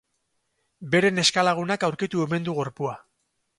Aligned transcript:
Bere 0.95 1.11
neska-lagunak 1.19 1.87
aurkitu 1.89 2.25
omen 2.27 2.51
du 2.51 2.59
gorpua. 2.63 2.99